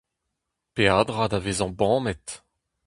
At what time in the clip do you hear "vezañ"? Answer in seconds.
1.45-1.71